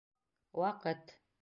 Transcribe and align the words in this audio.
Ваҡыт. 0.63 1.17